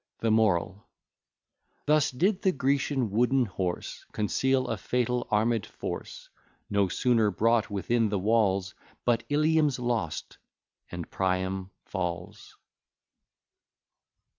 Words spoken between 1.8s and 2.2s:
Thus